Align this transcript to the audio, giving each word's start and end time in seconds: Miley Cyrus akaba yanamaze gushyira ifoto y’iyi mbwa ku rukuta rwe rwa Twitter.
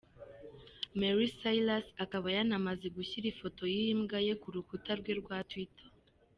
Miley 0.99 1.27
Cyrus 1.39 1.85
akaba 2.03 2.27
yanamaze 2.35 2.85
gushyira 2.97 3.25
ifoto 3.33 3.61
y’iyi 3.73 3.93
mbwa 4.01 4.19
ku 4.41 4.47
rukuta 4.55 4.91
rwe 4.99 5.13
rwa 5.19 5.37
Twitter. 5.49 5.89